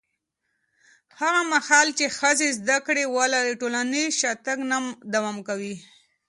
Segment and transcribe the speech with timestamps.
[1.21, 4.77] هغه مهال چې ښځې زده کړه ولري، ټولنیز شاتګ نه
[5.13, 5.75] دوام کوي.